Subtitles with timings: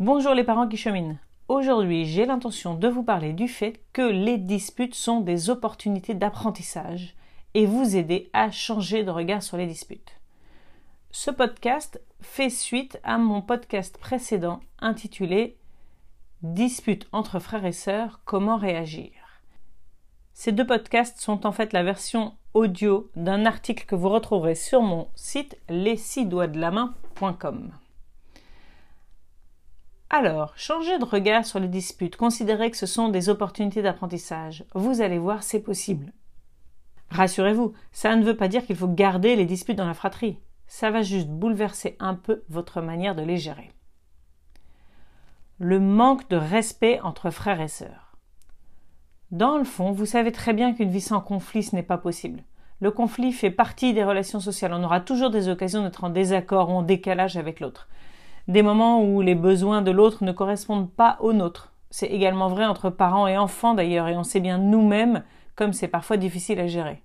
[0.00, 1.18] Bonjour les parents qui cheminent.
[1.46, 7.14] Aujourd'hui, j'ai l'intention de vous parler du fait que les disputes sont des opportunités d'apprentissage
[7.54, 10.18] et vous aider à changer de regard sur les disputes.
[11.12, 15.56] Ce podcast fait suite à mon podcast précédent intitulé
[16.42, 19.12] Disputes entre frères et sœurs, comment réagir
[20.32, 24.82] Ces deux podcasts sont en fait la version audio d'un article que vous retrouverez sur
[24.82, 27.70] mon site les de la main.com.
[30.16, 34.64] Alors, changez de regard sur les disputes, considérez que ce sont des opportunités d'apprentissage.
[34.72, 36.12] Vous allez voir, c'est possible.
[37.10, 40.38] Rassurez-vous, ça ne veut pas dire qu'il faut garder les disputes dans la fratrie.
[40.68, 43.72] Ça va juste bouleverser un peu votre manière de les gérer.
[45.58, 48.16] Le manque de respect entre frères et sœurs.
[49.32, 52.44] Dans le fond, vous savez très bien qu'une vie sans conflit, ce n'est pas possible.
[52.78, 54.74] Le conflit fait partie des relations sociales.
[54.74, 57.88] On aura toujours des occasions d'être en désaccord ou en décalage avec l'autre.
[58.46, 61.72] Des moments où les besoins de l'autre ne correspondent pas aux nôtres.
[61.90, 65.22] C'est également vrai entre parents et enfants d'ailleurs, et on sait bien nous-mêmes
[65.56, 67.02] comme c'est parfois difficile à gérer.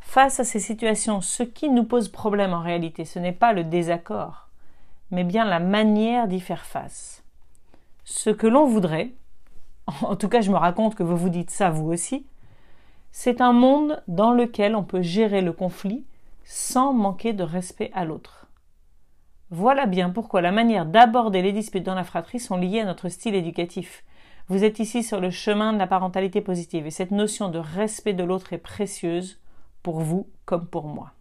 [0.00, 3.64] Face à ces situations, ce qui nous pose problème en réalité, ce n'est pas le
[3.64, 4.48] désaccord,
[5.10, 7.24] mais bien la manière d'y faire face.
[8.04, 9.12] Ce que l'on voudrait,
[10.02, 12.26] en tout cas je me raconte que vous vous dites ça vous aussi,
[13.12, 16.04] c'est un monde dans lequel on peut gérer le conflit
[16.44, 18.43] sans manquer de respect à l'autre.
[19.56, 23.08] Voilà bien pourquoi la manière d'aborder les disputes dans la fratrie sont liées à notre
[23.08, 24.02] style éducatif.
[24.48, 28.14] Vous êtes ici sur le chemin de la parentalité positive et cette notion de respect
[28.14, 29.38] de l'autre est précieuse
[29.84, 31.12] pour vous comme pour moi.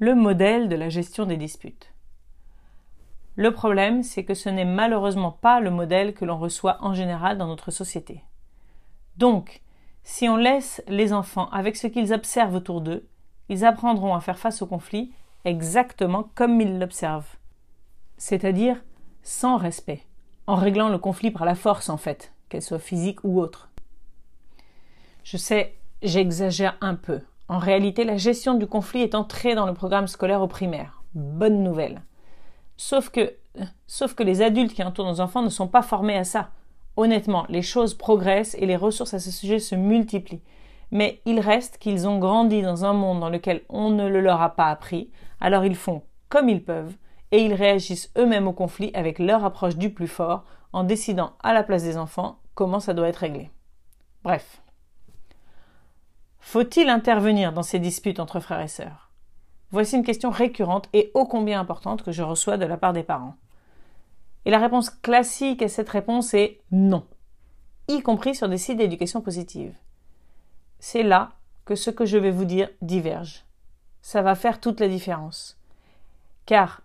[0.00, 1.94] Le modèle de la gestion des disputes.
[3.36, 7.38] Le problème, c'est que ce n'est malheureusement pas le modèle que l'on reçoit en général
[7.38, 8.24] dans notre société.
[9.18, 9.62] Donc,
[10.02, 13.06] si on laisse les enfants avec ce qu'ils observent autour d'eux,
[13.48, 15.12] ils apprendront à faire face au conflit
[15.46, 17.36] exactement comme ils l'observent.
[18.18, 18.76] C'est-à-dire
[19.22, 20.02] sans respect,
[20.46, 23.70] en réglant le conflit par la force en fait, qu'elle soit physique ou autre.
[25.24, 27.20] Je sais, j'exagère un peu.
[27.48, 31.02] En réalité, la gestion du conflit est entrée dans le programme scolaire au primaire.
[31.14, 32.02] Bonne nouvelle.
[32.76, 33.34] Sauf que,
[33.86, 36.50] sauf que les adultes qui entourent nos enfants ne sont pas formés à ça.
[36.96, 40.42] Honnêtement, les choses progressent et les ressources à ce sujet se multiplient.
[40.90, 44.40] Mais il reste qu'ils ont grandi dans un monde dans lequel on ne le leur
[44.42, 45.10] a pas appris,
[45.40, 46.96] alors ils font comme ils peuvent,
[47.32, 51.52] et ils réagissent eux-mêmes au conflit avec leur approche du plus fort, en décidant à
[51.52, 53.50] la place des enfants comment ça doit être réglé.
[54.22, 54.62] Bref.
[56.40, 59.10] Faut-il intervenir dans ces disputes entre frères et sœurs?
[59.70, 63.02] Voici une question récurrente et ô combien importante que je reçois de la part des
[63.02, 63.34] parents.
[64.44, 67.04] Et la réponse classique à cette réponse est non,
[67.88, 69.74] y compris sur des sites d'éducation positive.
[70.88, 71.32] C'est là
[71.64, 73.44] que ce que je vais vous dire diverge.
[74.02, 75.58] Ça va faire toute la différence.
[76.44, 76.80] Car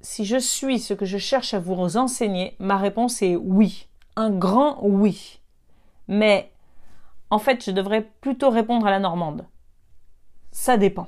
[0.00, 4.30] si je suis ce que je cherche à vous enseigner, ma réponse est oui, un
[4.30, 5.38] grand oui.
[6.08, 6.50] Mais
[7.30, 9.46] en fait, je devrais plutôt répondre à la normande.
[10.50, 11.06] Ça dépend.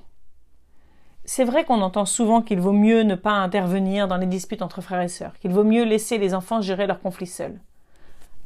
[1.25, 4.83] C'est vrai qu'on entend souvent qu'il vaut mieux ne pas intervenir dans les disputes entre
[4.83, 7.59] frères et sœurs, qu'il vaut mieux laisser les enfants gérer leurs conflits seuls.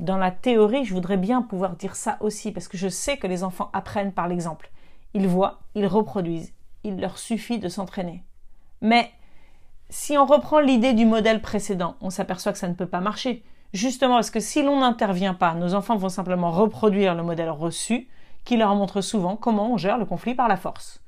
[0.01, 3.27] Dans la théorie, je voudrais bien pouvoir dire ça aussi, parce que je sais que
[3.27, 4.71] les enfants apprennent par l'exemple.
[5.13, 6.55] Ils voient, ils reproduisent.
[6.85, 8.25] Il leur suffit de s'entraîner.
[8.81, 9.11] Mais
[9.91, 13.45] si on reprend l'idée du modèle précédent, on s'aperçoit que ça ne peut pas marcher.
[13.75, 18.09] Justement parce que si l'on n'intervient pas, nos enfants vont simplement reproduire le modèle reçu,
[18.47, 21.03] qui leur montre souvent comment on gère le conflit par la force.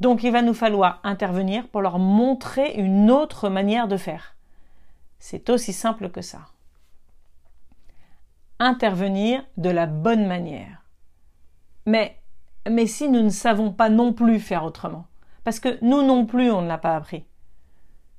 [0.00, 4.34] Donc il va nous falloir intervenir pour leur montrer une autre manière de faire.
[5.20, 6.40] C'est aussi simple que ça.
[8.60, 10.82] Intervenir de la bonne manière.
[11.86, 12.18] Mais,
[12.68, 15.06] mais si nous ne savons pas non plus faire autrement,
[15.44, 17.24] parce que nous non plus on ne l'a pas appris,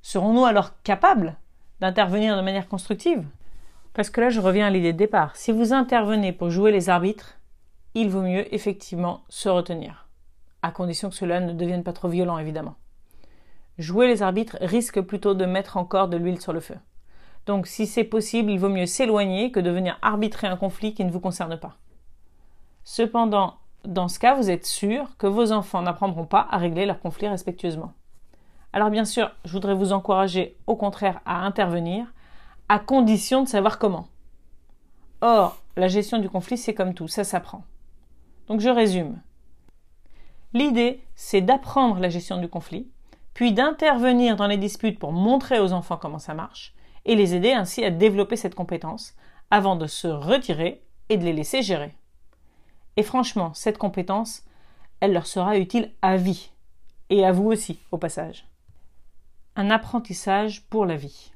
[0.00, 1.36] serons-nous alors capables
[1.80, 3.26] d'intervenir de manière constructive?
[3.92, 5.36] Parce que là je reviens à l'idée de départ.
[5.36, 7.38] Si vous intervenez pour jouer les arbitres,
[7.94, 10.08] il vaut mieux effectivement se retenir
[10.62, 12.76] à condition que cela ne devienne pas trop violent évidemment.
[13.78, 16.76] Jouer les arbitres risque plutôt de mettre encore de l'huile sur le feu.
[17.46, 21.04] Donc si c'est possible, il vaut mieux s'éloigner que de venir arbitrer un conflit qui
[21.04, 21.76] ne vous concerne pas.
[22.84, 27.00] Cependant, dans ce cas, vous êtes sûr que vos enfants n'apprendront pas à régler leurs
[27.00, 27.92] conflits respectueusement.
[28.72, 32.06] Alors bien sûr, je voudrais vous encourager au contraire à intervenir,
[32.68, 34.06] à condition de savoir comment.
[35.22, 37.64] Or, la gestion du conflit, c'est comme tout, ça s'apprend.
[38.46, 39.20] Donc je résume.
[40.52, 42.88] L'idée, c'est d'apprendre la gestion du conflit,
[43.34, 46.74] puis d'intervenir dans les disputes pour montrer aux enfants comment ça marche,
[47.04, 49.14] et les aider ainsi à développer cette compétence,
[49.50, 51.94] avant de se retirer et de les laisser gérer.
[52.96, 54.44] Et franchement, cette compétence,
[55.00, 56.50] elle leur sera utile à vie,
[57.08, 58.46] et à vous aussi, au passage.
[59.56, 61.32] Un apprentissage pour la vie.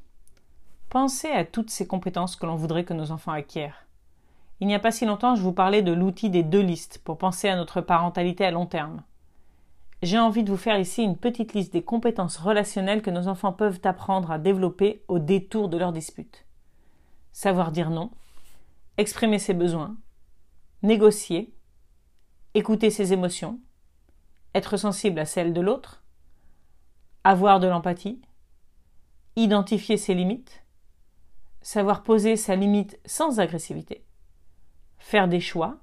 [0.89, 3.87] Pensez à toutes ces compétences que l'on voudrait que nos enfants acquièrent.
[4.61, 7.19] Il n'y a pas si longtemps, je vous parlais de l'outil des deux listes pour
[7.19, 9.03] penser à notre parentalité à long terme.
[10.05, 13.55] J'ai envie de vous faire ici une petite liste des compétences relationnelles que nos enfants
[13.55, 16.45] peuvent apprendre à développer au détour de leurs disputes.
[17.33, 18.11] Savoir dire non,
[18.99, 19.97] exprimer ses besoins,
[20.83, 21.55] négocier,
[22.53, 23.61] écouter ses émotions,
[24.55, 26.05] être sensible à celles de l'autre,
[27.25, 28.21] avoir de l'empathie,
[29.37, 30.67] identifier ses limites,
[31.63, 34.05] savoir poser sa limite sans agressivité,
[34.99, 35.79] faire des choix,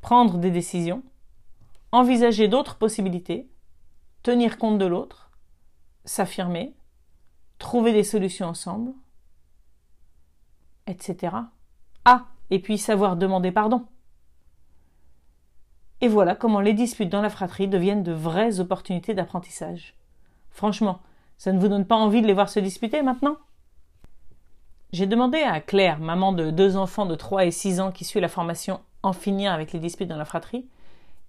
[0.00, 1.02] prendre des décisions,
[1.92, 3.48] envisager d'autres possibilités,
[4.22, 5.30] tenir compte de l'autre,
[6.04, 6.74] s'affirmer,
[7.58, 8.92] trouver des solutions ensemble,
[10.86, 11.36] etc.
[12.04, 13.86] Ah, et puis savoir demander pardon.
[16.00, 19.94] Et voilà comment les disputes dans la fratrie deviennent de vraies opportunités d'apprentissage.
[20.50, 21.00] Franchement,
[21.38, 23.36] ça ne vous donne pas envie de les voir se disputer maintenant?
[24.92, 28.20] J'ai demandé à Claire, maman de deux enfants de 3 et 6 ans qui suit
[28.20, 30.66] la formation En finir avec les disputes dans la fratrie,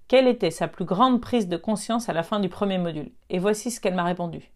[0.07, 3.11] quelle était sa plus grande prise de conscience à la fin du premier module?
[3.29, 4.51] Et voici ce qu'elle m'a répondu.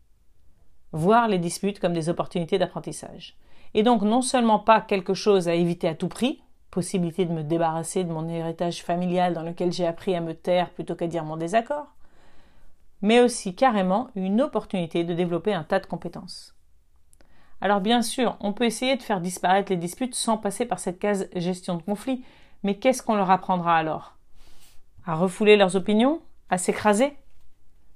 [0.91, 3.37] Voir les disputes comme des opportunités d'apprentissage.
[3.73, 6.41] Et donc non seulement pas quelque chose à éviter à tout prix,
[6.71, 10.69] possibilité de me débarrasser de mon héritage familial dans lequel j'ai appris à me taire
[10.71, 11.87] plutôt qu'à dire mon désaccord,
[13.01, 16.55] mais aussi carrément une opportunité de développer un tas de compétences.
[17.61, 20.99] Alors bien sûr, on peut essayer de faire disparaître les disputes sans passer par cette
[20.99, 22.23] case gestion de conflit,
[22.63, 24.16] mais qu'est-ce qu'on leur apprendra alors?
[25.07, 27.15] À refouler leurs opinions À s'écraser?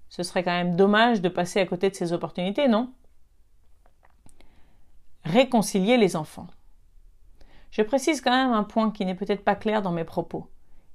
[0.07, 2.89] Ce serait quand même dommage de passer à côté de ces opportunités, non?
[5.25, 6.47] Réconcilier les enfants.
[7.69, 10.47] Je précise quand même un point qui n'est peut-être pas clair dans mes propos.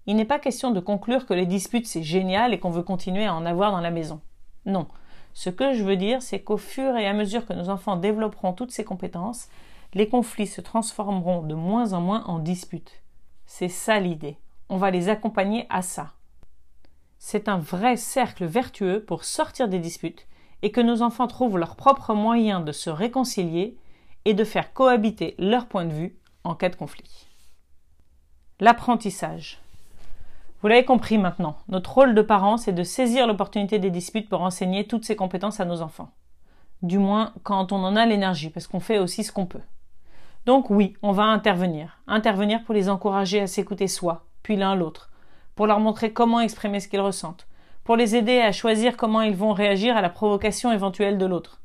[0.07, 3.27] Il n'est pas question de conclure que les disputes c'est génial et qu'on veut continuer
[3.27, 4.23] à en avoir dans la maison.
[4.65, 4.89] Non.
[5.35, 8.55] Ce que je veux dire, c'est qu'au fur et à mesure que nos enfants développeront
[8.55, 9.49] toutes ces compétences,
[9.93, 13.03] les conflits se transformeront de moins en moins en disputes.
[13.45, 14.39] C'est ça l'idée.
[14.69, 16.13] On va les accompagner à ça.
[17.19, 20.27] C'est un vrai cercle vertueux pour sortir des disputes
[20.63, 23.77] et que nos enfants trouvent leurs propres moyens de se réconcilier
[24.25, 27.27] et de faire cohabiter leurs points de vue en cas de conflit.
[28.59, 29.61] L'apprentissage.
[30.61, 34.43] Vous l'avez compris maintenant, notre rôle de parent, c'est de saisir l'opportunité des disputes pour
[34.43, 36.11] enseigner toutes ces compétences à nos enfants.
[36.83, 39.61] Du moins quand on en a l'énergie, parce qu'on fait aussi ce qu'on peut.
[40.45, 41.99] Donc oui, on va intervenir.
[42.07, 45.11] Intervenir pour les encourager à s'écouter soi, puis l'un l'autre,
[45.57, 47.49] pour leur montrer comment exprimer ce qu'ils ressentent,
[47.83, 51.61] pour les aider à choisir comment ils vont réagir à la provocation éventuelle de l'autre,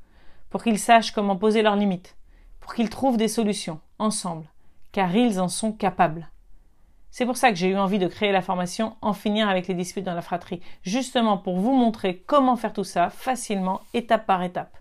[0.49, 2.17] pour qu'ils sachent comment poser leurs limites,
[2.59, 4.47] pour qu'ils trouvent des solutions, ensemble,
[4.91, 6.31] car ils en sont capables.
[7.11, 9.75] C'est pour ça que j'ai eu envie de créer la formation En finir avec les
[9.75, 14.41] disputes dans la fratrie, justement pour vous montrer comment faire tout ça facilement, étape par
[14.41, 14.75] étape.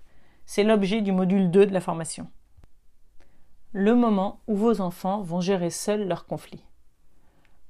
[0.46, 2.30] C'est l'objet du module 2 de la formation.
[3.72, 6.64] Le moment où vos enfants vont gérer seuls leurs conflits.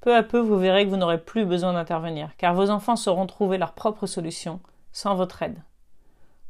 [0.01, 3.27] Peu à peu, vous verrez que vous n'aurez plus besoin d'intervenir, car vos enfants sauront
[3.27, 4.61] trouver leurs propres solutions
[4.93, 5.63] sans votre aide.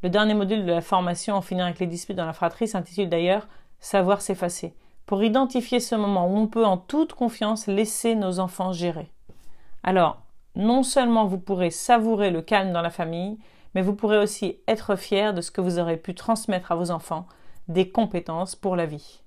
[0.02, 3.08] Le dernier module de la formation En finir avec les disputes dans la fratrie s'intitule
[3.08, 3.48] d'ailleurs
[3.80, 4.74] Savoir s'effacer
[5.06, 9.10] pour identifier ce moment où on peut en toute confiance laisser nos enfants gérer.
[9.82, 10.22] Alors,
[10.54, 13.38] non seulement vous pourrez savourer le calme dans la famille,
[13.74, 16.90] mais vous pourrez aussi être fier de ce que vous aurez pu transmettre à vos
[16.90, 17.26] enfants,
[17.66, 19.20] des compétences pour la vie.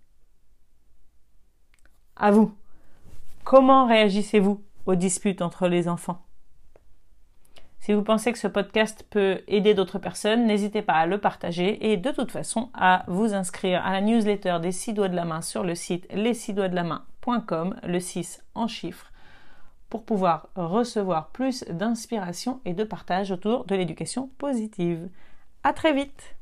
[2.16, 2.54] À vous.
[3.44, 6.26] Comment réagissez-vous aux disputes entre les enfants?
[7.80, 11.92] Si vous pensez que ce podcast peut aider d'autres personnes, n'hésitez pas à le partager
[11.92, 15.26] et de toute façon à vous inscrire à la newsletter des 6 doigts de la
[15.26, 19.12] main sur le site les6doigts-de-la-main.com, le 6 en chiffres,
[19.90, 25.10] pour pouvoir recevoir plus d'inspiration et de partage autour de l'éducation positive.
[25.64, 26.38] À très vite!